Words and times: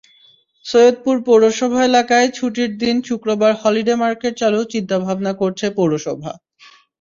সৈয়দপুর 0.65 1.15
পৌরসভা 1.25 1.79
এলাকায় 1.85 2.27
ছুটির 2.31 2.71
দিন 2.77 2.95
শুক্রবার 3.07 3.51
হলিডে 3.61 3.95
মার্কেট 4.01 4.33
চালুর 4.41 4.65
চিন্তাভাবনা 4.73 5.31
করছে 5.41 5.65
পৌরসভা। 5.77 6.31